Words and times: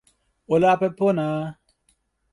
o 0.53 0.55
lape 0.63 0.89
pona! 0.97 1.27